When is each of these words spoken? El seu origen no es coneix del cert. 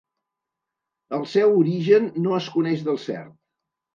El 1.17 1.25
seu 1.33 1.53
origen 1.59 2.09
no 2.23 2.35
es 2.39 2.47
coneix 2.57 2.81
del 2.87 3.01
cert. 3.07 3.37